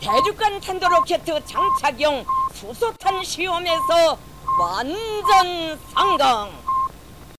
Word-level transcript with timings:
대륙간 0.00 0.60
탄도로켓 0.60 1.24
장착용 1.24 2.24
수소탄 2.54 3.22
시험에서 3.24 4.18
완전 4.58 5.78
성공. 5.94 6.50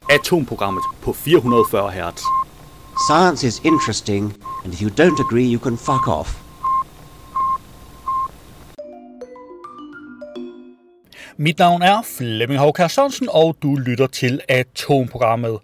Atomprogrammet 0.10 0.84
på 1.02 1.12
440 1.14 1.92
Hz. 1.92 2.24
Science 3.08 3.44
is 3.44 3.62
interesting, 3.64 4.34
and 4.64 4.74
if 4.74 4.82
you 4.82 4.90
don't 4.90 5.20
agree, 5.20 5.46
you 5.46 5.60
can 5.60 5.78
fuck 5.78 6.08
off. 6.08 6.36
Mit 11.43 11.59
navn 11.59 11.83
er 11.83 12.03
Flemming 12.03 12.61
Havkær 12.61 12.89
Sørensen, 12.89 13.29
og 13.31 13.57
du 13.63 13.75
lytter 13.75 14.07
til 14.07 14.41
Atomprogrammet. 14.49 15.59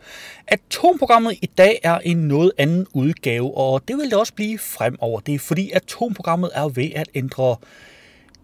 Atomprogrammet 0.46 1.38
i 1.42 1.46
dag 1.46 1.80
er 1.82 1.98
en 1.98 2.16
noget 2.16 2.52
anden 2.58 2.86
udgave, 2.92 3.56
og 3.56 3.88
det 3.88 3.96
vil 3.96 4.04
det 4.04 4.18
også 4.18 4.34
blive 4.34 4.58
fremover. 4.58 5.20
Det 5.20 5.34
er 5.34 5.38
fordi 5.38 5.70
Atomprogrammet 5.70 6.50
er 6.54 6.68
ved 6.68 6.90
at 6.94 7.08
ændre 7.14 7.56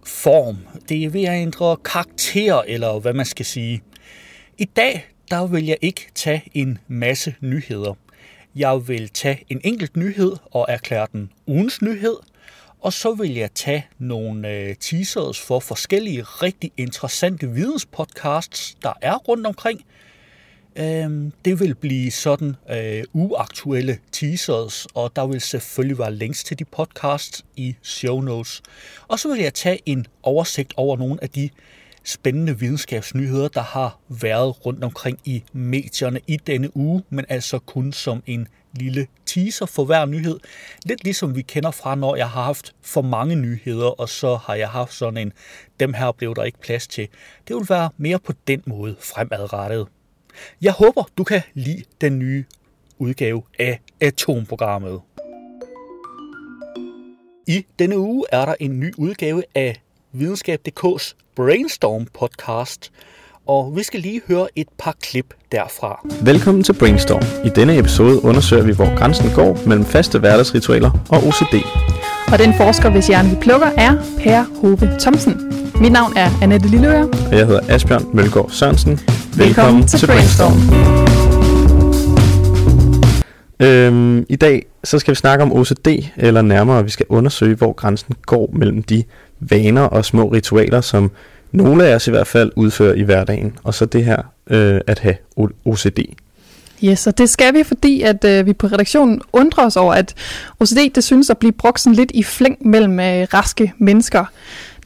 form. 0.07 0.59
Det 0.89 1.05
er 1.05 1.09
ved 1.09 1.25
at 1.25 1.43
ændre 1.43 1.77
karakter, 1.77 2.63
eller 2.67 2.99
hvad 2.99 3.13
man 3.13 3.27
skal 3.27 3.47
sige. 3.47 3.83
I 4.59 4.65
dag, 4.65 5.07
der 5.31 5.47
vil 5.47 5.67
jeg 5.67 5.77
ikke 5.81 6.07
tage 6.15 6.43
en 6.55 6.79
masse 6.89 7.35
nyheder. 7.41 7.95
Jeg 8.57 8.89
vil 8.89 9.09
tage 9.09 9.45
en 9.49 9.61
enkelt 9.65 9.97
nyhed 9.97 10.33
og 10.51 10.67
erklære 10.69 11.07
den 11.13 11.31
ugens 11.47 11.83
nyhed– 11.83 12.17
og 12.85 12.93
så 12.93 13.15
vil 13.15 13.35
jeg 13.35 13.51
tage 13.55 13.87
nogle 13.99 14.49
øh, 14.49 14.75
teasers 14.77 15.41
for 15.41 15.61
forskellige 15.61 16.23
rigtig 16.23 16.73
interessante 16.77 17.51
videnspodcasts, 17.51 18.77
der 18.83 18.93
er 19.03 19.15
rundt 19.17 19.47
omkring. 19.47 19.85
Øhm, 20.77 21.33
det 21.45 21.61
vil 21.61 21.75
blive 21.75 22.11
sådan 22.11 22.57
øh, 22.71 23.05
uaktuelle 23.13 23.99
teasers, 24.13 24.87
og 24.95 25.17
der 25.17 25.27
vil 25.27 25.41
selvfølgelig 25.41 25.99
være 25.99 26.15
links 26.15 26.45
til 26.45 26.59
de 26.59 26.65
podcasts 26.65 27.45
i 27.57 27.77
show 27.83 28.21
notes. 28.21 28.63
Og 29.09 29.19
så 29.19 29.29
vil 29.29 29.43
jeg 29.43 29.55
tage 29.55 29.79
en 29.87 30.07
oversigt 30.23 30.75
over 30.77 30.97
nogle 30.97 31.19
af 31.23 31.31
de 31.31 31.51
spændende 32.05 32.59
videnskabsnyheder, 32.59 33.49
der 33.49 33.63
har 33.63 33.99
været 34.09 34.67
rundt 34.67 34.85
omkring 34.85 35.19
i 35.25 35.43
medierne 35.53 36.21
i 36.27 36.37
denne 36.37 36.77
uge, 36.77 37.03
men 37.11 37.25
altså 37.29 37.59
kun 37.59 37.93
som 37.93 38.23
en 38.27 38.49
lille 38.75 39.07
teaser 39.27 39.67
for 39.67 39.85
hver 39.85 40.07
nyhed. 40.07 40.41
Lidt 40.85 41.05
ligesom 41.05 41.37
vi 41.37 41.43
kender 41.43 41.71
fra, 41.71 41.95
når 41.95 42.17
jeg 42.17 42.31
har 42.31 42.43
haft 42.43 42.75
for 42.83 43.03
mange 43.03 43.37
nyheder, 43.37 44.01
og 44.01 44.09
så 44.09 44.37
har 44.37 44.55
jeg 44.55 44.69
haft 44.69 44.95
sådan 44.95 45.17
en, 45.17 45.33
dem 45.81 45.95
her 45.95 46.13
blev 46.13 46.35
der 46.35 46.43
ikke 46.43 46.61
plads 46.61 46.87
til. 46.87 47.09
Det 47.49 47.57
vil 47.57 47.67
være 47.69 47.91
mere 47.97 48.19
på 48.19 48.33
den 48.47 48.63
måde 48.67 48.97
fremadrettet. 49.01 49.87
Jeg 50.63 50.73
håber, 50.73 51.05
du 51.19 51.25
kan 51.25 51.43
lide 51.55 51.85
den 52.01 52.19
nye 52.19 52.45
udgave 52.99 53.43
af 53.59 53.81
Atomprogrammet. 54.01 55.01
I 57.47 57.67
denne 57.79 57.99
uge 57.99 58.25
er 58.33 58.45
der 58.45 58.55
en 58.61 58.81
ny 58.81 58.95
udgave 58.97 59.43
af 59.55 59.83
Videnskab.dk's 60.13 61.15
Brainstorm 61.37 62.07
podcast, 62.07 62.93
og 63.47 63.73
vi 63.77 63.83
skal 63.83 64.01
lige 64.01 64.21
høre 64.29 64.47
et 64.57 64.67
par 64.79 64.95
klip 65.03 65.35
derfra. 65.53 66.07
Velkommen 66.23 66.65
til 66.65 66.73
Brainstorm. 66.73 67.23
I 67.47 67.49
denne 67.49 67.79
episode 67.79 68.25
undersøger 68.25 68.63
vi, 68.63 68.73
hvor 68.73 68.99
grænsen 68.99 69.31
går 69.35 69.59
mellem 69.67 69.85
faste 69.85 70.19
hverdagsritualer 70.19 70.91
og 71.09 71.19
OCD. 71.27 71.55
Og 72.33 72.39
den 72.39 72.55
forsker, 72.55 72.91
hvis 72.91 73.07
hjernen 73.07 73.31
vi 73.31 73.37
plukker, 73.41 73.67
er 73.67 73.95
Per 74.19 74.45
Hove 74.61 74.99
Thomsen. 75.01 75.53
Mit 75.81 75.93
navn 75.93 76.13
er 76.17 76.31
Annette 76.43 76.69
Lilleøre. 76.69 77.09
Og 77.31 77.33
jeg 77.39 77.47
hedder 77.47 77.61
Asbjørn 77.69 78.05
Mølgaard 78.13 78.51
Sørensen. 78.51 78.91
Velkommen, 78.91 79.39
Velkommen 79.39 79.87
til, 79.87 79.99
til 79.99 80.07
Brainstorm. 80.07 80.59
Øhm, 83.61 84.27
I 84.29 84.37
dag 84.37 84.67
så 84.85 84.99
skal 84.99 85.11
vi 85.11 85.17
snakke 85.17 85.43
om 85.43 85.53
OCD, 85.53 85.89
eller 86.17 86.43
nærmere, 86.43 86.85
vi 86.85 86.91
skal 86.91 87.07
undersøge, 87.09 87.55
hvor 87.55 87.73
grænsen 87.73 88.15
går 88.27 88.51
mellem 88.53 88.83
de 88.83 89.05
vaner 89.41 89.83
og 89.83 90.05
små 90.05 90.29
ritualer, 90.29 90.81
som 90.81 91.11
nogle 91.55 91.87
af 91.87 91.95
os 91.95 92.07
i 92.07 92.11
hvert 92.11 92.27
fald 92.27 92.53
udfører 92.57 92.95
i 92.95 93.03
hverdagen, 93.03 93.53
og 93.65 93.75
så 93.75 93.87
det 93.87 94.05
her 94.05 94.23
øh, 94.51 94.81
at 94.87 94.99
have 94.99 95.17
OCD. 95.65 95.99
Yes, 96.85 97.07
og 97.07 97.19
det 97.19 97.31
skal 97.31 97.55
vi, 97.55 97.63
fordi 97.63 98.03
at 98.03 98.25
øh, 98.25 98.47
vi 98.47 98.53
på 98.53 98.67
redaktionen 98.67 99.21
undrer 99.33 99.67
os 99.67 99.77
over, 99.77 99.95
at 99.95 100.15
OCD 100.61 100.95
det 100.95 101.05
synes 101.05 101.31
at 101.31 101.39
blive 101.39 101.53
brugt 101.53 101.81
sådan 101.81 101.97
lidt 101.97 102.11
i 102.15 102.23
flæng 102.23 102.69
mellem 102.69 103.01
øh, 103.01 103.27
raske 103.35 103.73
mennesker. 103.79 104.25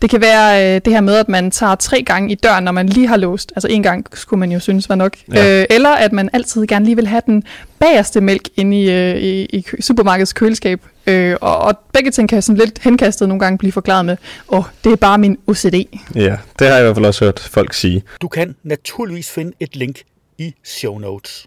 Det 0.03 0.11
kan 0.11 0.21
være 0.21 0.75
øh, 0.77 0.81
det 0.85 0.93
her 0.93 1.01
med, 1.01 1.15
at 1.15 1.29
man 1.29 1.51
tager 1.51 1.75
tre 1.75 2.03
gange 2.03 2.33
i 2.33 2.35
døren, 2.35 2.65
når 2.65 2.73
man 2.73 2.89
lige 2.89 3.07
har 3.07 3.17
låst. 3.17 3.53
Altså 3.57 3.69
en 3.69 3.83
gang 3.83 4.07
skulle 4.15 4.41
man 4.41 4.53
jo 4.53 4.61
synes 4.61 4.89
var 4.89 4.95
nok. 4.95 5.17
Ja. 5.35 5.61
Øh, 5.61 5.67
eller 5.71 5.91
at 5.91 6.13
man 6.13 6.31
altid 6.33 6.67
gerne 6.67 6.85
lige 6.85 6.97
vil 6.97 7.07
have 7.07 7.23
den 7.27 7.45
bagerste 7.79 8.21
mælk 8.21 8.49
inde 8.57 8.83
i, 8.83 8.91
øh, 8.91 9.17
i, 9.17 9.45
i 9.45 9.67
supermarkedets 9.81 10.33
køleskab. 10.33 10.81
Øh, 11.07 11.37
og, 11.41 11.59
og 11.59 11.79
begge 11.93 12.11
ting 12.11 12.29
kan 12.29 12.43
sådan 12.43 12.59
lidt 12.59 12.79
henkastet 12.79 13.29
nogle 13.29 13.41
gange 13.41 13.59
blive 13.59 13.73
forklaret 13.73 14.05
med, 14.05 14.17
åh, 14.49 14.59
oh, 14.59 14.65
det 14.85 14.93
er 14.93 14.97
bare 14.97 15.19
min 15.19 15.39
OCD. 15.47 15.75
Ja, 16.15 16.37
det 16.59 16.67
har 16.67 16.75
jeg 16.75 16.81
i 16.81 16.83
hvert 16.83 16.97
fald 16.97 17.07
også 17.07 17.25
hørt 17.25 17.41
folk 17.41 17.75
sige. 17.75 18.03
Du 18.21 18.29
kan 18.29 18.55
naturligvis 18.63 19.31
finde 19.31 19.53
et 19.61 19.77
link 19.77 20.03
i 20.39 20.55
show 20.65 20.99
notes. 20.99 21.47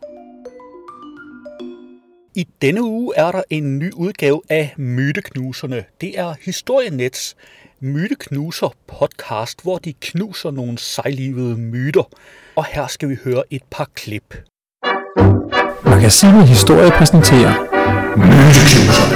I 2.35 2.47
denne 2.61 2.83
uge 2.83 3.13
er 3.17 3.31
der 3.31 3.41
en 3.49 3.79
ny 3.79 3.91
udgave 3.93 4.41
af 4.49 4.73
Myteknuserne. 4.77 5.83
Det 6.01 6.19
er 6.19 6.33
Historienets 6.41 7.35
Myteknuser 7.83 8.69
podcast, 8.87 9.63
hvor 9.63 9.77
de 9.77 9.93
knuser 9.93 10.51
nogle 10.51 10.77
sejlivede 10.77 11.57
myter. 11.57 12.03
Og 12.55 12.65
her 12.65 12.87
skal 12.87 13.09
vi 13.09 13.17
høre 13.23 13.43
et 13.51 13.61
par 13.71 13.87
klip. 13.95 14.35
Magasinet 15.85 16.47
Historie 16.47 16.91
præsenterer 16.91 17.53
Myteknuserne. 18.17 19.15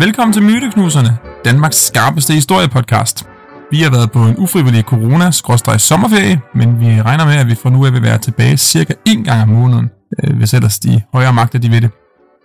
Velkommen 0.00 0.32
til 0.32 0.42
Myteknuserne, 0.42 1.18
Danmarks 1.44 1.86
skarpeste 1.86 2.32
historiepodcast. 2.32 3.28
Vi 3.70 3.82
har 3.82 3.90
været 3.90 4.12
på 4.12 4.18
en 4.18 4.34
ufrivillig 4.38 4.84
corona-sommerferie, 4.84 6.40
men 6.54 6.80
vi 6.80 7.02
regner 7.02 7.24
med, 7.24 7.34
at 7.34 7.46
vi 7.46 7.54
fra 7.54 7.70
nu 7.70 7.86
af 7.86 7.92
vil 7.92 8.02
være 8.02 8.18
tilbage 8.18 8.56
cirka 8.56 8.94
en 9.06 9.24
gang 9.24 9.42
om 9.42 9.48
måneden, 9.48 9.90
øh, 10.24 10.36
hvis 10.36 10.54
ellers 10.54 10.78
de 10.78 11.02
højere 11.12 11.32
magter 11.32 11.58
de 11.58 11.70
ved 11.70 11.80
det. 11.80 11.90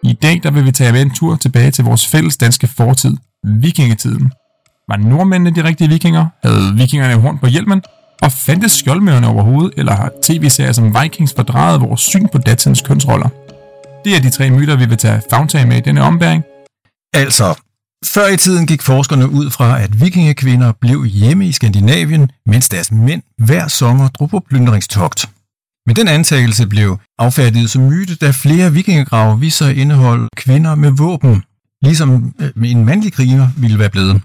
I 0.03 0.13
dag 0.13 0.39
der 0.43 0.51
vil 0.51 0.65
vi 0.65 0.71
tage 0.71 0.91
med 0.91 1.01
en 1.01 1.11
tur 1.11 1.35
tilbage 1.35 1.71
til 1.71 1.83
vores 1.83 2.07
fælles 2.07 2.37
danske 2.37 2.67
fortid, 2.67 3.17
vikingetiden. 3.43 4.31
Var 4.89 4.97
nordmændene 4.97 5.55
de 5.55 5.63
rigtige 5.63 5.89
vikinger? 5.89 6.27
Havde 6.43 6.73
vikingerne 6.75 7.21
horn 7.21 7.37
på 7.37 7.47
hjelmen? 7.47 7.81
Og 8.21 8.31
fandtes 8.31 8.71
skjoldmøerne 8.71 9.27
overhovedet, 9.27 9.73
eller 9.77 9.95
har 9.95 10.11
tv-serier 10.23 10.71
som 10.71 10.95
Vikings 11.01 11.33
fordrejet 11.35 11.81
vores 11.81 12.01
syn 12.01 12.27
på 12.27 12.37
datidens 12.37 12.81
kønsroller? 12.81 13.29
Det 14.05 14.15
er 14.15 14.21
de 14.21 14.29
tre 14.29 14.49
myter, 14.49 14.75
vi 14.75 14.85
vil 14.85 14.97
tage 14.97 15.21
fagtag 15.29 15.67
med 15.67 15.77
i 15.77 15.79
denne 15.79 16.01
ombæring. 16.01 16.43
Altså, 17.13 17.59
før 18.05 18.27
i 18.27 18.37
tiden 18.37 18.67
gik 18.67 18.81
forskerne 18.81 19.29
ud 19.29 19.49
fra, 19.49 19.81
at 19.81 20.01
vikingekvinder 20.01 20.71
blev 20.81 21.05
hjemme 21.05 21.47
i 21.47 21.51
Skandinavien, 21.51 22.31
mens 22.45 22.69
deres 22.69 22.91
mænd 22.91 23.21
hver 23.37 23.67
sommer 23.67 24.07
drog 24.07 24.29
på 24.29 24.39
plyndringstogt. 24.49 25.29
Men 25.87 25.95
den 25.95 26.07
antagelse 26.07 26.67
blev 26.67 26.97
affærdiget 27.19 27.69
som 27.69 27.81
myte, 27.81 28.15
da 28.15 28.31
flere 28.31 28.73
vikingegrave 28.73 29.39
viser 29.39 29.67
at 29.67 29.77
indeholde 29.77 30.27
kvinder 30.35 30.75
med 30.75 30.91
våben, 30.91 31.43
ligesom 31.81 32.33
øh, 32.39 32.71
en 32.71 32.85
mandlig 32.85 33.13
kriger 33.13 33.47
ville 33.57 33.79
være 33.79 33.89
blevet. 33.89 34.21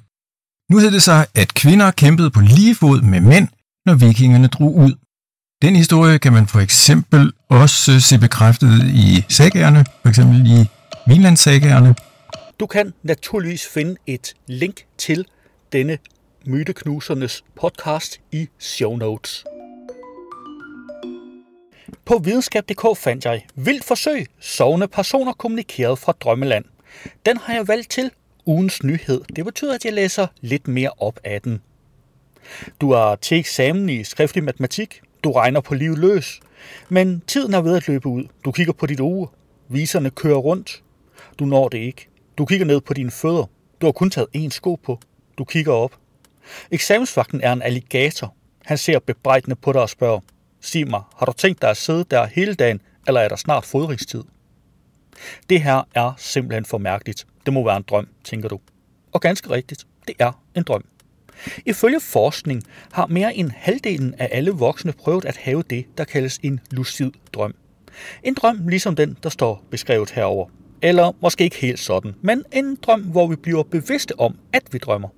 Nu 0.71 0.79
hed 0.79 0.91
det 0.91 1.03
sig, 1.03 1.27
at 1.35 1.55
kvinder 1.55 1.91
kæmpede 1.91 2.31
på 2.31 2.41
lige 2.41 2.75
fod 2.75 3.03
med 3.03 3.21
mænd, 3.21 3.49
når 3.87 3.95
vikingerne 3.95 4.47
drog 4.47 4.77
ud. 4.77 4.95
Den 5.63 5.77
historie 5.77 6.19
kan 6.19 6.33
man 6.33 6.47
for 6.47 6.61
eksempel 6.61 7.33
også 7.49 8.01
se 8.01 8.19
bekræftet 8.19 8.85
i 8.85 9.25
sagerne, 9.29 9.85
for 10.03 10.09
eksempel 10.09 10.47
i 10.47 10.69
Vinlandssagerne, 11.07 11.95
du 12.61 12.67
kan 12.67 12.93
naturligvis 13.03 13.67
finde 13.75 13.97
et 14.07 14.35
link 14.47 14.85
til 14.99 15.27
denne 15.73 15.99
Myteknusernes 16.47 17.45
podcast 17.61 18.21
i 18.33 18.49
show 18.59 18.97
notes. 18.97 19.45
På 22.07 22.19
videnskab.dk 22.19 22.99
fandt 22.99 23.25
jeg 23.25 23.47
Vildt 23.55 23.85
forsøg, 23.85 24.27
sovende 24.41 24.89
personer 24.89 25.33
kommunikeret 25.33 25.99
fra 25.99 26.13
Drømmeland. 26.13 26.65
Den 27.27 27.37
har 27.37 27.55
jeg 27.55 27.69
valgt 27.69 27.91
til 27.91 28.11
ugens 28.45 28.83
nyhed. 28.83 29.21
Det 29.37 29.45
betyder, 29.45 29.75
at 29.75 29.85
jeg 29.85 29.93
læser 29.93 30.27
lidt 30.41 30.69
mere 30.69 30.91
op 30.99 31.21
af 31.25 31.43
den. 31.43 31.63
Du 32.81 32.91
er 32.91 33.17
til 33.17 33.39
eksamen 33.39 33.89
i 33.89 34.05
skriftlig 34.05 34.45
matematik. 34.45 35.01
Du 35.25 35.33
regner 35.33 35.61
på 35.61 35.75
livet 35.75 35.99
løs. 35.99 36.41
Men 36.89 37.23
tiden 37.27 37.55
er 37.55 37.61
ved 37.61 37.77
at 37.77 37.89
løbe 37.89 38.09
ud. 38.09 38.25
Du 38.45 38.53
kigger 38.53 38.73
på 38.73 38.87
dit 38.87 39.01
uge. 39.01 39.29
Viserne 39.69 40.11
kører 40.11 40.39
rundt. 40.39 40.83
Du 41.39 41.45
når 41.45 41.69
det 41.69 41.79
ikke. 41.79 42.09
Du 42.39 42.45
kigger 42.45 42.67
ned 42.67 42.81
på 42.81 42.95
dine 42.95 43.11
fødder. 43.11 43.45
Du 43.81 43.87
har 43.87 43.93
kun 43.93 44.11
taget 44.11 44.29
én 44.37 44.49
sko 44.49 44.75
på. 44.75 45.01
Du 45.39 45.45
kigger 45.45 45.73
op. 45.73 45.97
Eksamensvagten 46.71 47.41
er 47.41 47.53
en 47.53 47.63
alligator. 47.63 48.35
Han 48.65 48.79
ser 48.79 48.99
bebrejdende 48.99 49.57
på 49.57 49.73
dig 49.73 49.83
og 49.83 49.89
spørger, 49.89 50.21
sig 50.67 50.89
mig, 50.89 51.03
har 51.17 51.27
du 51.27 51.33
tænkt 51.33 51.63
dig 51.63 51.71
at 51.71 51.77
sidde 51.77 52.05
der 52.11 52.27
hele 52.27 52.55
dagen, 52.55 52.81
eller 53.07 53.21
er 53.21 53.29
der 53.29 53.37
snart 53.37 53.65
fodringstid? 53.65 54.23
Det 55.51 55.63
her 55.63 55.83
er 55.95 56.13
simpelthen 56.19 56.65
for 56.65 56.79
mærkeligt. 56.79 57.27
Det 57.47 57.55
må 57.55 57.65
være 57.65 57.77
en 57.77 57.85
drøm, 57.89 58.09
tænker 58.25 58.49
du. 58.49 58.61
Og 59.13 59.21
ganske 59.21 59.51
rigtigt, 59.51 59.87
det 60.07 60.15
er 60.19 60.43
en 60.57 60.63
drøm. 60.63 60.85
Ifølge 61.67 62.01
forskning 62.01 62.63
har 62.93 63.07
mere 63.07 63.35
end 63.35 63.51
halvdelen 63.51 64.15
af 64.15 64.29
alle 64.33 64.51
voksne 64.51 64.93
prøvet 64.93 65.25
at 65.25 65.37
have 65.37 65.63
det, 65.71 65.87
der 65.99 66.05
kaldes 66.05 66.39
en 66.43 66.61
lucid 66.71 67.11
drøm. 67.33 67.55
En 68.23 68.35
drøm 68.35 68.69
ligesom 68.69 68.97
den, 68.97 69.17
der 69.23 69.29
står 69.29 69.65
beskrevet 69.71 70.11
herover. 70.11 70.49
Eller 70.83 71.13
måske 71.23 71.45
ikke 71.45 71.57
helt 71.57 71.79
sådan, 71.79 72.15
men 72.23 72.45
en 72.53 72.77
drøm, 72.83 73.03
hvor 73.03 73.27
vi 73.27 73.37
bliver 73.37 73.63
bevidste 73.63 74.21
om, 74.21 74.39
at 74.53 74.63
vi 74.73 74.79
drømmer. 74.79 75.09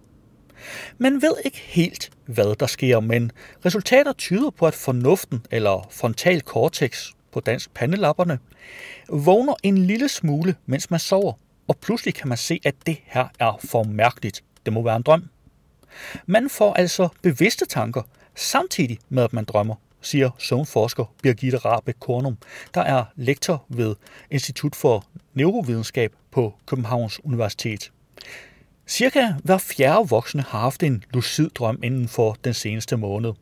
Man 0.98 1.22
ved 1.22 1.34
ikke 1.44 1.58
helt, 1.58 2.10
hvad 2.26 2.56
der 2.56 2.66
sker, 2.66 3.00
men 3.00 3.32
resultater 3.66 4.12
tyder 4.12 4.50
på, 4.50 4.66
at 4.66 4.74
fornuften, 4.74 5.46
eller 5.50 5.88
frontal 5.90 6.40
cortex 6.40 7.06
på 7.32 7.40
dansk 7.40 7.74
pandelapperne, 7.74 8.38
vågner 9.08 9.54
en 9.62 9.78
lille 9.78 10.08
smule, 10.08 10.54
mens 10.66 10.90
man 10.90 11.00
sover, 11.00 11.32
og 11.68 11.76
pludselig 11.76 12.14
kan 12.14 12.28
man 12.28 12.38
se, 12.38 12.60
at 12.64 12.74
det 12.86 12.96
her 13.04 13.28
er 13.38 13.60
for 13.64 13.82
mærkeligt. 13.82 14.44
Det 14.64 14.72
må 14.72 14.82
være 14.82 14.96
en 14.96 15.02
drøm. 15.02 15.28
Man 16.26 16.50
får 16.50 16.74
altså 16.74 17.08
bevidste 17.22 17.66
tanker, 17.66 18.02
samtidig 18.34 18.98
med 19.08 19.22
at 19.22 19.32
man 19.32 19.44
drømmer, 19.44 19.74
siger 20.00 20.30
søvnforsker 20.38 21.14
Birgitte 21.22 21.58
Rabe 21.58 21.92
Kornum, 21.92 22.38
der 22.74 22.80
er 22.80 23.04
lektor 23.16 23.64
ved 23.68 23.96
Institut 24.30 24.76
for 24.76 25.04
Neurovidenskab 25.34 26.12
på 26.30 26.54
Københavns 26.66 27.24
Universitet. 27.24 27.92
Cirka 28.88 29.34
hver 29.44 29.58
fjerde 29.58 30.08
voksne 30.08 30.42
har 30.42 30.58
haft 30.58 30.82
en 30.82 31.04
lucid 31.12 31.50
drøm 31.50 31.78
inden 31.82 32.08
for 32.08 32.36
den 32.44 32.54
seneste 32.54 32.96
måned. 32.96 33.32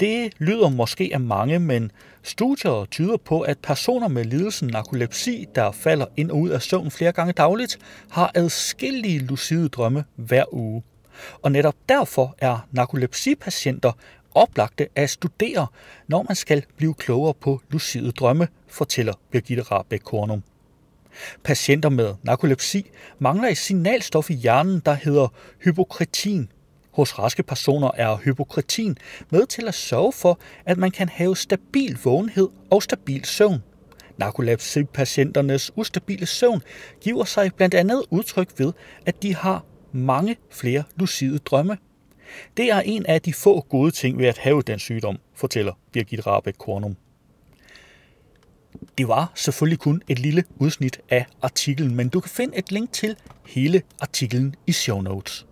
Det 0.00 0.32
lyder 0.38 0.68
måske 0.68 1.10
af 1.12 1.20
mange, 1.20 1.58
men 1.58 1.92
studier 2.22 2.86
tyder 2.90 3.16
på, 3.16 3.40
at 3.40 3.58
personer 3.58 4.08
med 4.08 4.24
lidelsen 4.24 4.68
narkolepsi, 4.68 5.46
der 5.54 5.72
falder 5.72 6.06
ind 6.16 6.30
og 6.30 6.38
ud 6.38 6.48
af 6.48 6.62
søvn 6.62 6.90
flere 6.90 7.12
gange 7.12 7.32
dagligt, 7.32 7.78
har 8.10 8.30
adskillige 8.34 9.18
lucide 9.18 9.68
drømme 9.68 10.04
hver 10.16 10.54
uge. 10.54 10.82
Og 11.42 11.52
netop 11.52 11.74
derfor 11.88 12.34
er 12.38 12.66
narkolepsipatienter 12.72 13.92
oplagte 14.34 14.88
at 14.94 15.10
studere, 15.10 15.66
når 16.08 16.22
man 16.28 16.36
skal 16.36 16.64
blive 16.76 16.94
klogere 16.94 17.34
på 17.34 17.60
lucide 17.70 18.12
drømme, 18.12 18.48
fortæller 18.68 19.12
Birgitte 19.30 19.62
Rabeck 19.62 20.04
Kornum. 20.04 20.42
Patienter 21.44 21.88
med 21.88 22.14
narkolepsi 22.22 22.90
mangler 23.18 23.48
et 23.48 23.58
signalstof 23.58 24.30
i 24.30 24.34
hjernen, 24.34 24.82
der 24.84 24.94
hedder 24.94 25.28
hypokretin. 25.64 26.48
Hos 26.90 27.18
raske 27.18 27.42
personer 27.42 27.90
er 27.94 28.16
hypokretin 28.16 28.98
med 29.30 29.46
til 29.46 29.68
at 29.68 29.74
sørge 29.74 30.12
for, 30.12 30.38
at 30.64 30.78
man 30.78 30.90
kan 30.90 31.08
have 31.08 31.36
stabil 31.36 31.98
vågenhed 32.04 32.48
og 32.70 32.82
stabil 32.82 33.24
søvn. 33.24 33.62
Narkolepsi-patienternes 34.18 35.70
ustabile 35.76 36.26
søvn 36.26 36.62
giver 37.00 37.24
sig 37.24 37.54
blandt 37.54 37.74
andet 37.74 38.02
udtryk 38.10 38.48
ved, 38.58 38.72
at 39.06 39.22
de 39.22 39.34
har 39.34 39.64
mange 39.92 40.36
flere 40.50 40.82
lucide 40.96 41.38
drømme. 41.38 41.78
Det 42.56 42.70
er 42.70 42.80
en 42.80 43.06
af 43.06 43.22
de 43.22 43.32
få 43.32 43.60
gode 43.60 43.90
ting 43.90 44.18
ved 44.18 44.26
at 44.26 44.38
have 44.38 44.62
den 44.62 44.78
sygdom, 44.78 45.18
fortæller 45.34 45.72
Birgit 45.92 46.26
Rabeck 46.26 46.58
Kornum. 46.58 46.96
Det 48.98 49.08
var 49.08 49.32
selvfølgelig 49.34 49.78
kun 49.78 50.02
et 50.08 50.18
lille 50.18 50.44
udsnit 50.58 51.00
af 51.10 51.26
artiklen, 51.42 51.94
men 51.94 52.08
du 52.08 52.20
kan 52.20 52.30
finde 52.30 52.58
et 52.58 52.72
link 52.72 52.92
til 52.92 53.16
hele 53.46 53.82
artiklen 54.00 54.54
i 54.66 54.72
show 54.72 55.00
notes. 55.00 55.46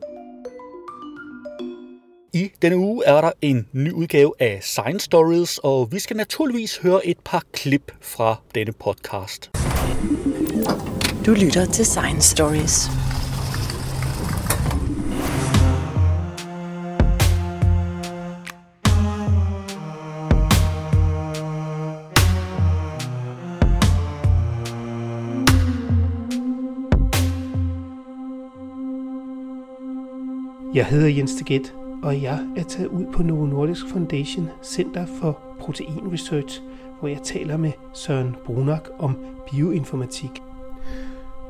I 2.32 2.50
denne 2.62 2.76
uge 2.76 3.04
er 3.04 3.20
der 3.20 3.32
en 3.42 3.68
ny 3.72 3.92
udgave 3.92 4.32
af 4.38 4.58
Science 4.62 5.04
Stories, 5.04 5.58
og 5.58 5.92
vi 5.92 5.98
skal 5.98 6.16
naturligvis 6.16 6.78
høre 6.78 7.06
et 7.06 7.18
par 7.24 7.42
klip 7.52 7.92
fra 8.00 8.36
denne 8.54 8.72
podcast. 8.72 9.50
Du 11.26 11.30
lytter 11.30 11.66
til 11.72 11.86
Science 11.86 12.30
Stories. 12.30 12.88
Jeg 30.74 30.86
hedder 30.86 31.08
Jens 31.08 31.34
Teget, 31.34 31.74
og 32.02 32.22
jeg 32.22 32.38
er 32.56 32.62
taget 32.62 32.88
ud 32.88 33.04
på 33.12 33.22
Novo 33.22 33.46
Nordisk 33.46 33.88
Foundation 33.92 34.48
Center 34.64 35.06
for 35.20 35.38
Protein 35.60 36.12
Research, 36.12 36.60
hvor 37.00 37.08
jeg 37.08 37.18
taler 37.24 37.56
med 37.56 37.72
Søren 37.94 38.36
Brunak 38.46 38.88
om 38.98 39.16
bioinformatik. 39.50 40.30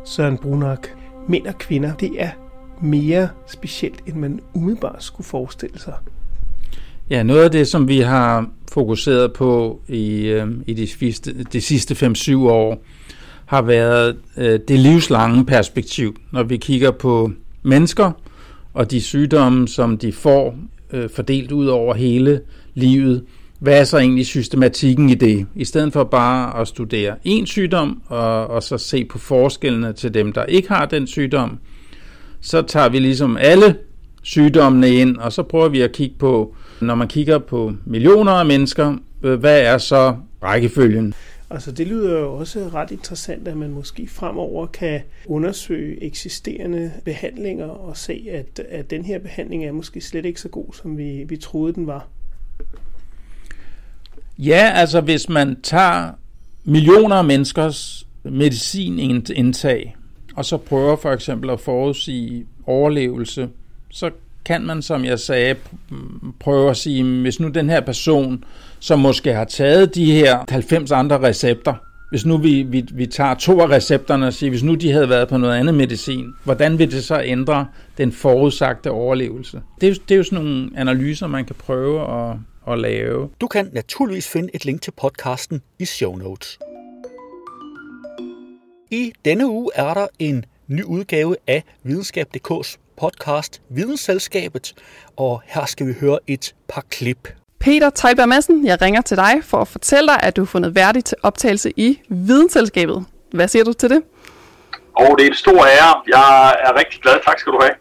Søren 0.04 0.38
Brunak, 0.38 0.88
mænd 1.28 1.46
og 1.46 1.58
kvinder, 1.58 1.94
det 1.94 2.10
er 2.18 2.30
mere 2.82 3.28
specielt, 3.46 4.00
end 4.06 4.16
man 4.16 4.40
umiddelbart 4.54 5.02
skulle 5.02 5.26
forestille 5.26 5.78
sig. 5.78 5.94
Ja, 7.10 7.22
noget 7.22 7.44
af 7.44 7.50
det, 7.50 7.68
som 7.68 7.88
vi 7.88 8.00
har 8.00 8.48
fokuseret 8.72 9.32
på 9.32 9.80
i, 9.88 10.26
øh, 10.26 10.48
i 10.66 10.74
de, 10.74 10.86
sidste, 10.86 11.44
de 11.52 11.60
sidste 11.60 12.06
5-7 12.06 12.36
år, 12.36 12.82
har 13.46 13.62
været 13.62 14.16
øh, 14.36 14.60
det 14.68 14.78
livslange 14.78 15.44
perspektiv, 15.44 16.16
når 16.32 16.42
vi 16.42 16.56
kigger 16.56 16.90
på 16.90 17.30
mennesker 17.62 18.12
og 18.74 18.90
de 18.90 19.00
sygdomme, 19.00 19.68
som 19.68 19.98
de 19.98 20.12
får 20.12 20.56
øh, 20.92 21.10
fordelt 21.10 21.52
ud 21.52 21.66
over 21.66 21.94
hele 21.94 22.40
livet. 22.74 23.24
Hvad 23.58 23.80
er 23.80 23.84
så 23.84 23.98
egentlig 23.98 24.26
systematikken 24.26 25.10
i 25.10 25.14
det? 25.14 25.46
I 25.54 25.64
stedet 25.64 25.92
for 25.92 26.04
bare 26.04 26.60
at 26.60 26.68
studere 26.68 27.14
en 27.24 27.46
sygdom 27.46 28.02
og, 28.06 28.46
og 28.46 28.62
så 28.62 28.78
se 28.78 29.04
på 29.04 29.18
forskellene 29.18 29.92
til 29.92 30.14
dem, 30.14 30.32
der 30.32 30.44
ikke 30.44 30.68
har 30.68 30.86
den 30.86 31.06
sygdom, 31.06 31.58
så 32.40 32.62
tager 32.62 32.88
vi 32.88 32.98
ligesom 32.98 33.36
alle 33.36 33.76
sygdommene 34.22 34.90
ind, 34.90 35.16
og 35.16 35.32
så 35.32 35.42
prøver 35.42 35.68
vi 35.68 35.80
at 35.80 35.92
kigge 35.92 36.14
på, 36.18 36.54
når 36.80 36.94
man 36.94 37.08
kigger 37.08 37.38
på 37.38 37.72
millioner 37.84 38.32
af 38.32 38.46
mennesker, 38.46 38.96
øh, 39.22 39.40
hvad 39.40 39.60
er 39.60 39.78
så 39.78 40.16
rækkefølgen? 40.42 41.14
Altså 41.50 41.72
det 41.72 41.86
lyder 41.86 42.18
jo 42.18 42.34
også 42.34 42.68
ret 42.74 42.90
interessant, 42.90 43.48
at 43.48 43.56
man 43.56 43.70
måske 43.70 44.08
fremover 44.08 44.66
kan 44.66 45.00
undersøge 45.26 46.02
eksisterende 46.02 46.92
behandlinger 47.04 47.66
og 47.66 47.96
se, 47.96 48.26
at, 48.30 48.66
at 48.68 48.90
den 48.90 49.04
her 49.04 49.18
behandling 49.18 49.64
er 49.64 49.72
måske 49.72 50.00
slet 50.00 50.24
ikke 50.24 50.40
så 50.40 50.48
god, 50.48 50.72
som 50.72 50.98
vi, 50.98 51.24
vi 51.24 51.36
troede 51.36 51.74
den 51.74 51.86
var. 51.86 52.08
Ja, 54.38 54.72
altså 54.74 55.00
hvis 55.00 55.28
man 55.28 55.60
tager 55.62 56.10
millioner 56.64 57.16
af 57.16 57.24
menneskers 57.24 58.06
medicinindtag, 58.22 59.96
og 60.36 60.44
så 60.44 60.56
prøver 60.56 60.96
for 60.96 61.12
eksempel 61.12 61.50
at 61.50 61.60
forudsige 61.60 62.46
overlevelse, 62.66 63.48
så 63.90 64.10
kan 64.44 64.62
man, 64.62 64.82
som 64.82 65.04
jeg 65.04 65.18
sagde, 65.18 65.54
prøve 66.40 66.70
at 66.70 66.76
sige, 66.76 67.20
hvis 67.22 67.40
nu 67.40 67.48
den 67.48 67.70
her 67.70 67.80
person, 67.80 68.44
som 68.80 68.98
måske 68.98 69.32
har 69.32 69.44
taget 69.44 69.94
de 69.94 70.12
her 70.12 70.44
90 70.48 70.90
andre 70.90 71.20
recepter, 71.22 71.74
hvis 72.10 72.26
nu 72.26 72.36
vi, 72.36 72.62
vi, 72.62 72.84
vi 72.92 73.06
tager 73.06 73.34
to 73.34 73.60
af 73.60 73.68
recepterne 73.68 74.26
og 74.26 74.32
siger, 74.32 74.50
hvis 74.50 74.62
nu 74.62 74.74
de 74.74 74.92
havde 74.92 75.08
været 75.08 75.28
på 75.28 75.36
noget 75.36 75.54
andet 75.54 75.74
medicin, 75.74 76.26
hvordan 76.44 76.78
vil 76.78 76.90
det 76.90 77.04
så 77.04 77.22
ændre 77.24 77.66
den 77.98 78.12
forudsagte 78.12 78.90
overlevelse? 78.90 79.62
Det 79.80 79.88
er, 79.88 79.94
det 80.08 80.14
er 80.14 80.16
jo 80.16 80.22
sådan 80.22 80.44
nogle 80.44 80.70
analyser, 80.76 81.26
man 81.26 81.44
kan 81.44 81.56
prøve 81.58 82.00
at, 82.00 82.36
at 82.72 82.78
lave. 82.78 83.28
Du 83.40 83.46
kan 83.46 83.68
naturligvis 83.72 84.28
finde 84.28 84.48
et 84.54 84.64
link 84.64 84.82
til 84.82 84.90
podcasten 84.90 85.62
i 85.78 85.84
show 85.84 86.16
notes. 86.16 86.58
I 88.90 89.12
denne 89.24 89.46
uge 89.46 89.70
er 89.74 89.94
der 89.94 90.06
en 90.18 90.44
ny 90.68 90.82
udgave 90.82 91.36
af 91.46 91.64
videnskab.dk's 91.82 92.83
podcast 92.96 93.62
Vidensselskabet, 93.70 94.74
og 95.16 95.42
her 95.44 95.66
skal 95.66 95.86
vi 95.86 95.94
høre 96.00 96.18
et 96.26 96.54
par 96.68 96.84
klip. 96.90 97.28
Peter 97.58 97.90
Tejberg 97.90 98.28
Madsen, 98.28 98.66
jeg 98.66 98.82
ringer 98.82 99.00
til 99.00 99.16
dig 99.16 99.34
for 99.42 99.58
at 99.58 99.68
fortælle 99.68 100.08
dig, 100.08 100.22
at 100.22 100.36
du 100.36 100.40
har 100.40 100.46
fundet 100.46 100.74
værdig 100.74 101.04
til 101.04 101.16
optagelse 101.22 101.72
i 101.76 102.00
Vidensselskabet. 102.08 103.04
Hvad 103.32 103.48
siger 103.48 103.64
du 103.64 103.72
til 103.72 103.90
det? 103.90 104.02
Og 104.96 105.18
det 105.18 105.24
er 105.24 105.28
en 105.28 105.34
stor 105.34 105.66
ære. 105.66 106.02
Jeg 106.08 106.56
er 106.64 106.78
rigtig 106.78 107.00
glad. 107.02 107.14
Tak 107.26 107.38
skal 107.38 107.52
du 107.52 107.60
have. 107.62 107.74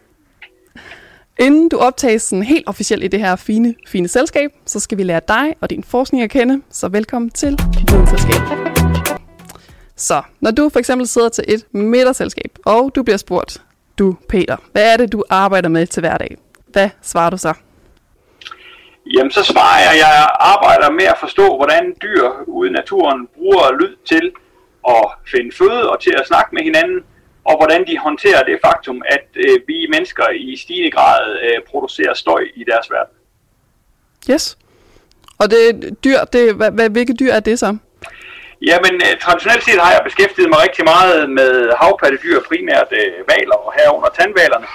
Inden 1.39 1.69
du 1.69 1.77
optages 1.77 2.21
sådan 2.21 2.43
helt 2.43 2.67
officielt 2.67 3.03
i 3.03 3.07
det 3.07 3.19
her 3.19 3.35
fine, 3.35 3.75
fine 3.87 4.07
selskab, 4.07 4.49
så 4.65 4.79
skal 4.79 4.97
vi 4.97 5.03
lære 5.03 5.21
dig 5.27 5.55
og 5.61 5.69
din 5.69 5.83
forskning 5.83 6.23
at 6.23 6.29
kende. 6.29 6.61
Så 6.71 6.87
velkommen 6.87 7.31
til 7.31 7.59
Vidensselskabet. 7.91 8.73
Så, 9.95 10.21
når 10.41 10.51
du 10.51 10.69
for 10.69 10.79
eksempel 10.79 11.07
sidder 11.07 11.29
til 11.29 11.43
et 11.47 11.65
middagsselskab, 11.71 12.57
og 12.65 12.91
du 12.95 13.03
bliver 13.03 13.17
spurgt, 13.17 13.61
du 13.99 14.17
Peter, 14.29 14.57
hvad 14.71 14.93
er 14.93 14.97
det, 14.97 15.11
du 15.11 15.23
arbejder 15.29 15.69
med 15.69 15.87
til 15.87 16.01
hverdag? 16.01 16.37
Hvad 16.67 16.89
svarer 17.01 17.29
du 17.29 17.37
så? 17.37 17.53
Jamen, 19.13 19.31
så 19.31 19.43
svarer 19.43 19.79
jeg, 19.79 19.91
at 19.91 19.97
jeg 19.97 20.29
arbejder 20.39 20.91
med 20.91 21.03
at 21.03 21.17
forstå, 21.19 21.55
hvordan 21.57 21.95
dyr 22.01 22.23
ude 22.47 22.69
i 22.69 22.73
naturen 22.73 23.27
bruger 23.35 23.71
lyd 23.81 23.95
til 24.05 24.31
at 24.87 25.05
finde 25.31 25.55
føde 25.55 25.89
og 25.91 26.01
til 26.01 26.13
at 26.19 26.27
snakke 26.27 26.55
med 26.55 26.63
hinanden, 26.63 26.99
og 27.45 27.57
hvordan 27.57 27.87
de 27.87 27.97
håndterer 27.97 28.43
det 28.43 28.59
faktum, 28.65 29.01
at 29.05 29.27
øh, 29.35 29.59
vi 29.67 29.87
mennesker 29.89 30.23
i 30.29 30.57
stigende 30.57 30.91
grad 30.91 31.37
øh, 31.43 31.63
producerer 31.69 32.13
støj 32.13 32.43
i 32.55 32.63
deres 32.63 32.91
verden. 32.91 33.15
Yes. 34.31 34.57
Og 35.37 35.51
det 35.51 35.97
dyr, 36.03 36.19
det, 36.33 36.55
hvad, 36.55 36.71
hvad, 36.71 36.89
hvilke 36.89 37.13
dyr 37.13 37.31
er 37.31 37.39
det 37.39 37.59
så? 37.59 37.77
Jamen, 38.69 38.93
øh, 39.05 39.13
traditionelt 39.25 39.63
set 39.65 39.83
har 39.85 39.91
jeg 39.95 40.07
beskæftiget 40.09 40.49
mig 40.49 40.59
rigtig 40.65 40.83
meget 40.93 41.17
med 41.39 41.51
havpattedyr, 41.81 42.37
primært 42.49 42.89
øh, 42.99 43.17
valer 43.31 43.57
og 43.65 43.71
herunder 43.77 44.09
tandvalerne. 44.19 44.67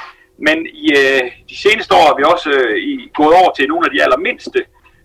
Men 0.46 0.58
i 0.84 0.86
øh, 1.02 1.22
de 1.50 1.56
seneste 1.64 1.92
år 1.98 2.04
har 2.08 2.16
vi 2.18 2.24
også 2.32 2.50
øh, 2.60 2.76
i, 2.90 2.92
gået 3.18 3.34
over 3.40 3.50
til 3.54 3.66
nogle 3.68 3.86
af 3.86 3.92
de 3.92 4.02
allermindste 4.04 4.60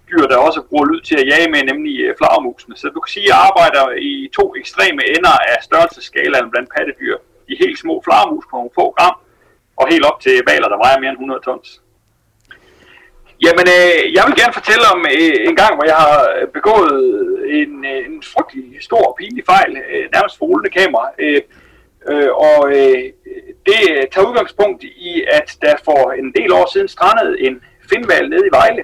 dyr, 0.10 0.24
der 0.32 0.46
også 0.48 0.62
bruger 0.70 0.86
lyd 0.92 1.02
til 1.10 1.18
at 1.22 1.28
jage 1.32 1.50
med, 1.54 1.62
nemlig 1.72 1.96
øh, 2.06 2.12
flagermusene. 2.20 2.76
Så 2.82 2.86
du 2.96 3.00
kan 3.04 3.14
sige, 3.14 3.28
at 3.28 3.32
jeg 3.32 3.40
arbejder 3.50 3.86
i 4.12 4.14
to 4.38 4.46
ekstreme 4.62 5.02
ender 5.16 5.36
af 5.52 5.58
størrelsesskalaen 5.68 6.52
blandt 6.52 6.70
pattedyr. 6.76 7.16
De 7.48 7.62
helt 7.64 7.80
små 7.84 7.96
flagermus 8.06 8.46
på 8.48 8.56
nogle 8.58 8.76
få 8.80 8.86
gram, 8.98 9.16
og 9.80 9.86
helt 9.92 10.06
op 10.10 10.20
til 10.26 10.36
valer, 10.50 10.70
der 10.74 10.84
vejer 10.84 11.00
mere 11.00 11.12
end 11.12 11.22
100 11.22 11.42
tons. 11.48 11.68
Jamen, 13.46 13.68
øh, 13.78 14.02
jeg 14.16 14.24
vil 14.28 14.40
gerne 14.42 14.58
fortælle 14.60 14.86
om 14.94 15.00
øh, 15.20 15.36
en 15.50 15.56
gang, 15.62 15.74
hvor 15.76 15.86
jeg 15.92 16.00
har 16.06 16.20
øh, 16.36 16.48
begået 16.58 16.94
en, 17.48 17.86
øh, 17.86 18.06
en 18.06 18.24
frygtelig 18.34 18.78
stor 18.82 19.04
og 19.10 19.16
pinlig 19.20 19.46
fejl, 19.46 19.78
øh, 19.78 20.06
nærmest 20.16 20.38
for 20.38 20.46
rullende 20.46 20.80
kamera. 20.80 21.06
Øh, 21.20 21.42
øh, 22.10 22.32
og 22.48 22.60
øh, 22.70 23.04
det 23.66 23.82
øh, 23.92 24.04
tager 24.12 24.28
udgangspunkt 24.30 24.84
i, 24.84 25.24
at 25.32 25.58
der 25.62 25.76
for 25.86 26.12
en 26.12 26.34
del 26.38 26.54
år 26.54 26.74
siden 26.74 26.88
strandede 26.88 27.42
en 27.42 27.62
finval 27.92 28.30
nede 28.30 28.48
i 28.48 28.56
Vejle, 28.58 28.84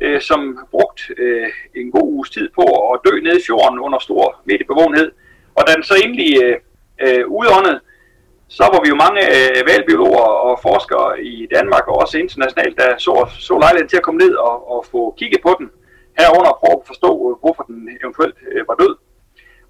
øh, 0.00 0.20
som 0.20 0.58
brugt 0.70 1.00
øh, 1.18 1.48
en 1.76 1.90
god 1.90 2.08
uges 2.16 2.30
tid 2.30 2.48
på 2.54 2.64
at 2.92 3.00
dø 3.06 3.20
nede 3.20 3.38
i 3.38 3.46
fjorden 3.46 3.78
under 3.78 3.98
stor 3.98 4.40
mediebevågenhed. 4.44 5.10
Og 5.54 5.66
da 5.66 5.72
den 5.74 5.82
så 5.82 5.94
endelig 6.04 6.42
øh, 6.44 6.56
øh, 7.04 7.24
udåndede, 7.28 7.80
så 8.48 8.64
var 8.72 8.80
vi 8.84 8.88
jo 8.88 8.94
mange 9.04 9.20
øh, 9.36 9.54
og 10.48 10.58
forskere 10.62 11.22
i 11.22 11.48
Danmark 11.54 11.88
og 11.88 11.96
også 12.02 12.18
internationalt, 12.18 12.76
der 12.78 12.98
så, 12.98 13.14
så 13.38 13.58
lejligheden 13.58 13.88
til 13.88 13.96
at 13.96 14.02
komme 14.02 14.18
ned 14.18 14.34
og, 14.34 14.56
og 14.72 14.86
få 14.90 15.14
kigget 15.18 15.40
på 15.42 15.56
den, 15.58 15.70
herunder 16.18 16.60
prøve 16.62 16.78
at 16.80 16.88
forstå, 16.92 17.10
hvorfor 17.42 17.62
den 17.70 17.78
eventuelt 18.02 18.36
øh, 18.52 18.62
var 18.68 18.76
død. 18.82 18.94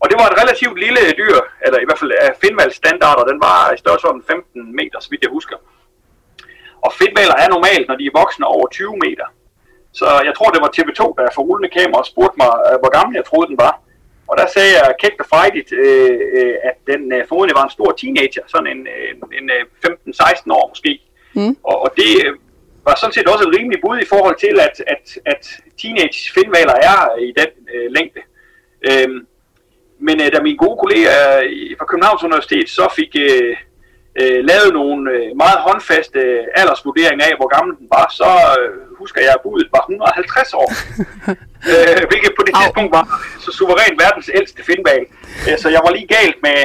Og 0.01 0.07
det 0.11 0.17
var 0.21 0.27
et 0.29 0.41
relativt 0.43 0.79
lille 0.85 1.03
dyr, 1.21 1.37
eller 1.65 1.79
i 1.81 1.87
hvert 1.87 2.01
fald 2.03 2.13
af 2.25 2.31
finvalgsstandarder, 2.45 3.25
den 3.31 3.39
var 3.47 3.59
i 3.75 3.79
størrelse 3.83 4.07
15 4.27 4.77
meter, 4.81 4.99
så 5.01 5.09
vidt 5.11 5.23
jeg 5.27 5.37
husker. 5.39 5.57
Og 6.85 6.91
fedtvaler 6.99 7.37
er 7.45 7.49
normalt, 7.55 7.87
når 7.89 7.97
de 8.01 8.07
er 8.07 8.19
voksne, 8.21 8.47
over 8.47 8.67
20 8.69 8.97
meter. 9.07 9.27
Så 10.01 10.09
jeg 10.29 10.35
tror, 10.35 10.51
det 10.51 10.65
var 10.65 10.73
TV2, 10.77 11.03
der 11.19 11.35
for 11.35 11.43
rullende 11.49 11.75
kamera 11.79 12.05
spurgte 12.13 12.37
mig, 12.43 12.53
øh, 12.67 12.77
hvor 12.81 12.93
gammel 12.99 13.15
jeg 13.17 13.25
troede, 13.25 13.49
den 13.51 13.59
var. 13.67 13.75
Og 14.31 14.35
der 14.41 14.47
sagde 14.55 14.73
jeg 14.77 14.95
kægt 15.03 15.21
og 15.21 15.27
frejdigt, 15.33 15.71
øh, 15.73 16.21
øh, 16.39 16.55
at 16.69 16.77
den 16.91 17.03
øh, 17.13 17.21
formodentlig 17.29 17.57
var 17.61 17.67
en 17.67 17.77
stor 17.79 17.91
teenager, 18.01 18.45
sådan 18.53 18.71
en, 18.75 18.81
øh, 18.95 19.11
en 19.39 19.47
øh, 19.57 19.63
15-16 19.87 20.59
år 20.59 20.65
måske. 20.73 20.93
Mm. 21.35 21.57
Og, 21.71 21.77
og 21.85 21.91
det 21.97 22.11
øh, 22.25 22.33
var 22.87 22.95
sådan 22.95 23.17
set 23.17 23.29
også 23.29 23.45
et 23.45 23.55
rimeligt 23.57 23.83
bud 23.85 23.99
i 23.99 24.11
forhold 24.13 24.37
til, 24.45 24.55
at, 24.67 24.77
at, 24.95 25.05
at 25.33 25.43
teenage 25.81 26.21
finvaler 26.37 26.77
er 26.91 26.99
i 27.29 27.33
den 27.41 27.51
øh, 27.75 27.87
længde. 27.97 28.21
Øhm, 28.91 29.27
men 30.07 30.17
øh, 30.23 30.33
da 30.33 30.39
mine 30.43 30.63
gode 30.65 30.79
kolleger 30.83 31.17
fra 31.79 31.87
Københavns 31.91 32.27
Universitet 32.29 32.69
så 32.79 32.85
fik 32.99 33.13
øh, 33.27 33.57
øh, 34.21 34.41
lavet 34.51 34.71
nogle 34.79 35.01
øh, 35.15 35.27
meget 35.43 35.59
håndfaste 35.67 36.19
øh, 36.19 36.61
aldersvurderinger 36.61 37.25
af, 37.31 37.35
hvor 37.39 37.49
gammel 37.57 37.73
den 37.81 37.89
var, 37.97 38.07
så 38.21 38.31
øh, 38.59 38.71
husker 39.01 39.21
jeg, 39.27 39.33
at 39.35 39.43
budet 39.45 39.69
var 39.77 39.83
150 39.83 40.55
år. 40.63 40.69
øh, 41.71 42.03
hvilket 42.11 42.33
på 42.39 42.43
det 42.47 42.55
tidspunkt 42.61 42.91
var 42.99 43.05
så 43.45 43.51
suverænt 43.59 43.97
verdens 44.05 44.31
ældste 44.39 44.63
finval. 44.71 45.03
Øh, 45.47 45.57
så 45.63 45.69
jeg 45.75 45.81
var 45.85 45.93
lige 45.97 46.15
galt 46.19 46.39
med 46.47 46.59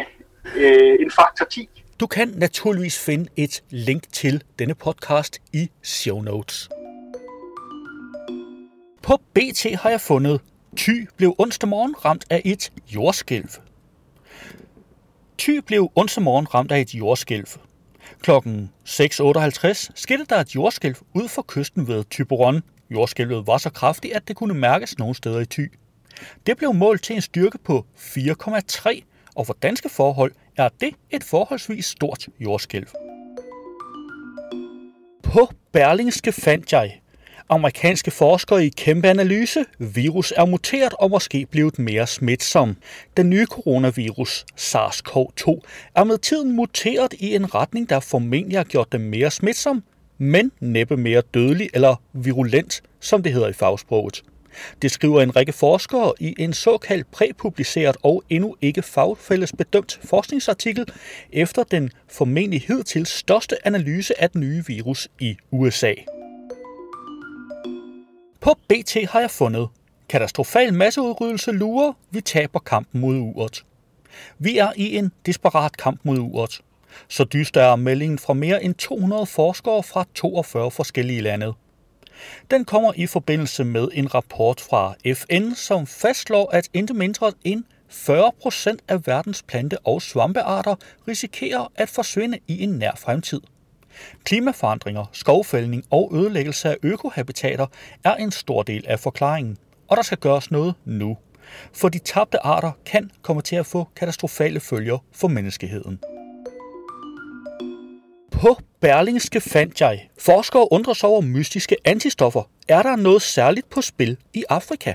øh, 0.64 0.96
en 1.04 1.12
faktor 1.20 1.46
10. 1.46 1.70
Du 2.00 2.08
kan 2.08 2.34
naturligvis 2.36 3.00
finde 3.00 3.30
et 3.36 3.64
link 3.70 4.04
til 4.12 4.44
denne 4.60 4.76
podcast 4.76 5.42
i 5.54 5.70
show 5.84 6.22
notes. 6.22 6.70
På 9.04 9.22
BT 9.34 9.76
har 9.76 9.90
jeg 9.90 10.02
fundet, 10.02 10.42
Ty 10.78 10.92
blev 11.18 11.36
onsdag 11.38 11.70
morgen 11.70 11.96
ramt 12.06 12.26
af 12.30 12.42
et 12.46 12.72
jordskælv. 12.88 13.50
Ty 15.38 15.60
blev 15.66 15.92
onsdag 15.96 16.24
morgen 16.24 16.54
ramt 16.54 16.72
af 16.72 16.80
et 16.80 16.94
jordskælv. 16.94 17.48
Klokken 18.22 18.72
6.58 18.86 19.90
skete 19.96 20.26
der 20.30 20.36
et 20.36 20.56
jordskælv 20.56 20.96
ud 21.14 21.28
for 21.28 21.46
kysten 21.48 21.88
ved 21.88 22.04
Typeron. 22.10 22.62
Jordskælvet 22.92 23.48
var 23.48 23.58
så 23.58 23.70
kraftigt, 23.70 24.14
at 24.14 24.28
det 24.28 24.36
kunne 24.36 24.54
mærkes 24.54 24.98
nogle 24.98 25.16
steder 25.16 25.40
i 25.40 25.46
Ty. 25.46 25.66
Det 26.46 26.58
blev 26.58 26.74
målt 26.74 27.04
til 27.04 27.16
en 27.16 27.22
styrke 27.22 27.58
på 27.58 27.86
4,3, 27.98 29.02
og 29.36 29.48
for 29.48 29.58
danske 29.62 29.90
forhold 29.90 30.32
er 30.60 30.70
det 30.82 30.94
et 31.10 31.24
forholdsvis 31.24 31.86
stort 31.86 32.28
jordskælv. 32.40 32.88
På 35.24 35.50
Berlingske 35.72 36.32
fandt 36.32 36.74
jeg, 36.74 37.00
Amerikanske 37.50 38.12
forskere 38.12 38.66
i 38.66 38.70
kæmpe 38.70 39.08
analyse. 39.08 39.66
Virus 39.80 40.34
er 40.38 40.46
muteret 40.46 40.94
og 40.94 41.10
måske 41.10 41.46
blevet 41.52 41.80
mere 41.80 42.08
smitsom. 42.08 42.78
Den 43.18 43.30
nye 43.30 43.46
coronavirus, 43.46 44.46
SARS-CoV-2, 44.56 45.62
er 45.96 46.04
med 46.04 46.18
tiden 46.18 46.56
muteret 46.56 47.14
i 47.14 47.36
en 47.36 47.56
retning, 47.56 47.90
der 47.90 48.00
formentlig 48.00 48.60
har 48.60 48.64
gjort 48.64 48.92
den 48.92 49.02
mere 49.02 49.32
smitsom, 49.32 49.84
men 50.18 50.52
næppe 50.60 50.98
mere 50.98 51.22
dødelig 51.22 51.70
eller 51.74 51.96
virulent, 52.14 52.84
som 53.00 53.24
det 53.24 53.34
hedder 53.34 53.48
i 53.48 53.54
fagsproget. 53.54 54.24
Det 54.82 54.92
skriver 54.92 55.22
en 55.22 55.36
række 55.36 55.54
forskere 55.54 56.14
i 56.20 56.36
en 56.38 56.54
såkaldt 56.54 57.12
præpubliceret 57.12 57.98
og 58.04 58.24
endnu 58.30 58.56
ikke 58.62 58.82
fagfælles 58.82 59.54
bedømt 59.54 60.00
forskningsartikel 60.04 60.86
efter 61.32 61.64
den 61.64 61.92
formentlig 62.08 62.62
hidtil 62.62 63.06
største 63.06 63.68
analyse 63.68 64.22
af 64.22 64.30
den 64.30 64.42
nye 64.42 64.64
virus 64.68 65.08
i 65.20 65.38
USA. 65.52 65.94
På 68.42 68.54
BT 68.68 68.98
har 69.10 69.20
jeg 69.20 69.32
fundet 69.32 69.70
katastrofal 70.10 70.74
masseudryddelse 70.74 71.52
lurer, 71.52 71.94
vi 72.12 72.22
taber 72.22 72.60
kampen 72.60 73.02
mod 73.02 73.18
uret. 73.18 73.66
Vi 74.40 74.58
er 74.58 74.72
i 74.76 74.98
en 74.98 75.12
desperat 75.26 75.78
kamp 75.78 76.00
mod 76.04 76.18
uret. 76.18 76.62
Så 77.08 77.24
dyster 77.24 77.62
er 77.62 77.76
meldingen 77.76 78.20
fra 78.20 78.34
mere 78.34 78.64
end 78.64 78.76
200 78.76 79.26
forskere 79.26 79.84
fra 79.84 80.06
42 80.16 80.72
forskellige 80.72 81.22
lande. 81.22 81.54
Den 82.52 82.66
kommer 82.66 82.94
i 82.96 83.08
forbindelse 83.08 83.64
med 83.64 83.88
en 83.94 84.16
rapport 84.16 84.62
fra 84.62 84.94
FN, 85.14 85.54
som 85.56 85.88
fastslår, 85.88 86.50
at 86.52 86.70
intet 86.74 86.96
mindre 86.96 87.32
end 87.44 87.64
40 87.90 88.32
procent 88.42 88.82
af 88.88 89.08
verdens 89.08 89.44
plante- 89.44 89.80
og 89.84 90.02
svampearter 90.02 90.76
risikerer 91.08 91.72
at 91.76 91.90
forsvinde 91.90 92.40
i 92.48 92.64
en 92.64 92.70
nær 92.70 92.92
fremtid. 92.98 93.42
Klimaforandringer, 94.24 95.06
skovfældning 95.12 95.84
og 95.90 96.12
ødelæggelse 96.16 96.70
af 96.70 96.78
økohabitater 96.84 97.68
er 98.04 98.16
en 98.16 98.32
stor 98.32 98.64
del 98.64 98.86
af 98.88 99.00
forklaringen, 99.00 99.58
og 99.88 99.98
der 99.98 100.04
skal 100.04 100.18
gøres 100.18 100.52
noget 100.52 100.74
nu. 100.86 101.18
For 101.74 101.90
de 101.90 102.00
tabte 102.00 102.46
arter 102.46 102.72
kan 102.86 103.12
komme 103.22 103.42
til 103.42 103.56
at 103.56 103.66
få 103.66 103.88
katastrofale 103.96 104.60
følger 104.60 104.98
for 105.12 105.28
menneskeheden. 105.28 106.00
På 108.40 108.58
Berlingske 108.82 109.42
fandt 109.42 109.82
jeg, 109.82 110.10
forskere 110.18 110.72
undrer 110.72 110.94
sig 110.94 111.10
over 111.10 111.22
mystiske 111.22 111.76
antistoffer. 111.86 112.50
Er 112.68 112.82
der 112.82 112.96
noget 112.96 113.22
særligt 113.22 113.70
på 113.70 113.82
spil 113.82 114.18
i 114.34 114.44
Afrika? 114.50 114.94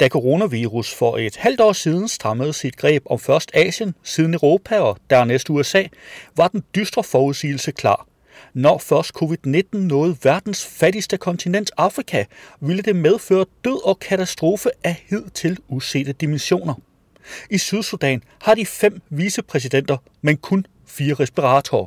Da 0.00 0.08
coronavirus 0.08 0.94
for 0.94 1.18
et 1.18 1.36
halvt 1.36 1.60
år 1.60 1.72
siden 1.72 2.08
strammede 2.08 2.52
sit 2.52 2.76
greb 2.76 3.02
om 3.06 3.18
først 3.18 3.50
Asien, 3.54 3.94
siden 4.02 4.34
Europa 4.34 4.78
og 4.78 4.98
dernæst 5.10 5.50
USA, 5.50 5.82
var 6.36 6.48
den 6.48 6.64
dystre 6.74 7.04
forudsigelse 7.04 7.72
klar. 7.72 8.06
Når 8.54 8.78
først 8.78 9.12
covid-19 9.22 9.78
nåede 9.78 10.16
verdens 10.22 10.66
fattigste 10.66 11.16
kontinent 11.16 11.70
Afrika, 11.76 12.24
ville 12.60 12.82
det 12.82 12.96
medføre 12.96 13.46
død 13.64 13.86
og 13.86 13.98
katastrofe 13.98 14.70
af 14.84 15.04
hidtil 15.08 15.58
usete 15.68 16.12
dimensioner. 16.12 16.74
I 17.50 17.58
Sydsudan 17.58 18.22
har 18.40 18.54
de 18.54 18.66
fem 18.66 19.02
vicepræsidenter, 19.10 19.96
men 20.22 20.36
kun 20.36 20.66
fire 20.86 21.14
respiratorer. 21.14 21.86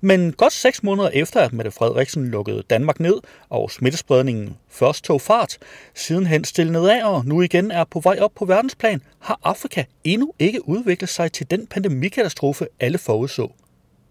Men 0.00 0.32
godt 0.32 0.52
seks 0.52 0.82
måneder 0.82 1.08
efter, 1.08 1.40
at 1.40 1.52
Mette 1.52 1.70
Frederiksen 1.70 2.28
lukkede 2.28 2.62
Danmark 2.70 3.00
ned, 3.00 3.14
og 3.48 3.70
smittespredningen 3.70 4.56
først 4.68 5.04
tog 5.04 5.20
fart, 5.20 5.58
sidenhen 5.94 6.44
stillede 6.44 6.94
af 7.00 7.04
og 7.10 7.26
nu 7.26 7.42
igen 7.42 7.70
er 7.70 7.84
på 7.84 8.00
vej 8.00 8.18
op 8.20 8.32
på 8.34 8.44
verdensplan, 8.44 9.02
har 9.18 9.40
Afrika 9.44 9.84
endnu 10.04 10.32
ikke 10.38 10.68
udviklet 10.68 11.10
sig 11.10 11.32
til 11.32 11.50
den 11.50 11.66
pandemikatastrofe, 11.66 12.66
alle 12.80 12.98
forudså. 12.98 13.52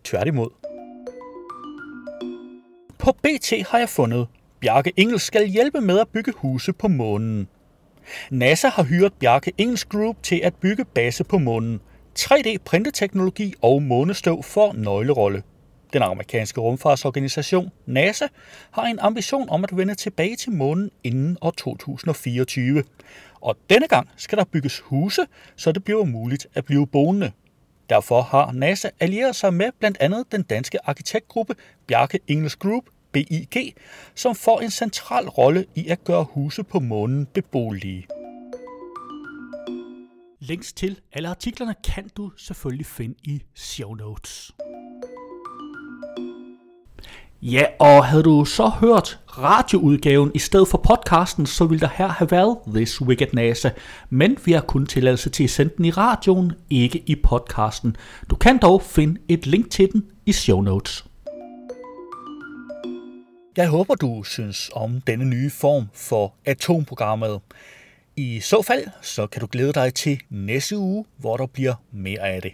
Tværtimod. 0.04 0.50
På 2.98 3.12
BT 3.12 3.54
har 3.70 3.78
jeg 3.78 3.90
fundet, 3.90 4.28
Bjarke 4.62 4.92
Engels 4.98 5.24
skal 5.24 5.48
hjælpe 5.48 5.82
med 5.82 6.00
at 6.00 6.08
bygge 6.08 6.34
huse 6.36 6.74
på 6.74 6.88
månen. 6.88 7.48
NASA 8.32 8.68
har 8.68 8.84
hyret 8.84 9.14
Bjarke 9.14 9.52
Engels 9.58 9.86
Group 9.86 10.24
til 10.24 10.42
at 10.44 10.56
bygge 10.56 10.86
base 10.86 11.24
på 11.24 11.38
månen– 11.38 11.82
3D-printeteknologi 12.20 13.54
og 13.62 13.84
månestøv 13.84 14.44
for 14.44 14.74
nøglerolle. 14.74 15.44
Den 15.94 16.02
amerikanske 16.02 16.62
rumfartsorganisation 16.62 17.72
NASA 17.86 18.28
har 18.72 18.84
en 18.84 19.00
ambition 19.00 19.50
om 19.50 19.64
at 19.64 19.78
vende 19.78 19.96
tilbage 19.96 20.36
til 20.36 20.52
månen 20.52 20.92
inden 21.04 21.38
år 21.42 21.52
2024. 21.52 22.84
Og 23.42 23.58
denne 23.70 23.88
gang 23.88 24.10
skal 24.18 24.38
der 24.38 24.44
bygges 24.44 24.80
huse, 24.80 25.26
så 25.56 25.72
det 25.72 25.84
bliver 25.84 26.06
muligt 26.06 26.48
at 26.54 26.66
blive 26.66 26.88
boende. 26.88 27.32
Derfor 27.90 28.22
har 28.22 28.52
NASA 28.52 28.90
allieret 29.00 29.36
sig 29.36 29.54
med 29.54 29.72
blandt 29.80 29.98
andet 30.00 30.26
den 30.32 30.44
danske 30.44 30.88
arkitektgruppe 30.88 31.56
Bjarke 31.88 32.20
Ingels 32.28 32.56
Group, 32.56 32.84
BIG, 33.12 33.74
som 34.16 34.36
får 34.36 34.60
en 34.60 34.72
central 34.72 35.30
rolle 35.30 35.66
i 35.76 35.88
at 35.88 36.04
gøre 36.04 36.24
huse 36.24 36.64
på 36.64 36.80
månen 36.80 37.26
beboelige. 37.26 38.08
Links 40.48 40.74
til 40.74 41.00
alle 41.14 41.30
artiklerne 41.30 41.76
kan 41.84 42.10
du 42.18 42.32
selvfølgelig 42.38 42.86
finde 42.86 43.16
i 43.24 43.42
show 43.56 43.94
notes. 43.94 44.52
Ja, 47.42 47.66
og 47.80 48.06
havde 48.06 48.24
du 48.24 48.46
så 48.46 48.68
hørt 48.70 49.20
radioudgaven 49.28 50.32
i 50.36 50.40
stedet 50.40 50.68
for 50.68 50.78
podcasten, 50.78 51.46
så 51.46 51.66
ville 51.66 51.80
der 51.80 51.90
her 51.96 52.08
have 52.08 52.32
været 52.32 52.58
This 52.68 53.02
Wicked 53.02 53.28
NASA. 53.34 53.70
Men 54.10 54.38
vi 54.46 54.52
har 54.52 54.62
kun 54.62 54.86
tilladelse 54.86 55.30
til 55.30 55.44
at 55.44 55.50
sende 55.50 55.74
den 55.78 55.86
i 55.86 55.92
radioen, 55.92 56.52
ikke 56.70 57.04
i 57.06 57.16
podcasten. 57.16 57.96
Du 58.30 58.36
kan 58.36 58.58
dog 58.58 58.82
finde 58.82 59.22
et 59.28 59.48
link 59.48 59.72
til 59.72 59.92
den 59.92 60.12
i 60.26 60.32
show 60.32 60.62
notes. 60.62 61.06
Jeg 63.58 63.70
håber, 63.70 63.96
du 63.96 64.24
synes 64.24 64.70
om 64.74 65.02
denne 65.02 65.26
nye 65.26 65.50
form 65.50 65.90
for 65.94 66.36
atomprogrammet. 66.46 67.42
I 68.16 68.40
så 68.40 68.62
fald, 68.62 68.88
så 69.02 69.28
kan 69.28 69.40
du 69.40 69.48
glæde 69.52 69.74
dig 69.74 69.94
til 69.94 70.22
næste 70.30 70.78
uge, 70.78 71.06
hvor 71.18 71.38
der 71.38 71.46
bliver 71.46 71.74
mere 71.92 72.20
af 72.20 72.42
det. 72.42 72.52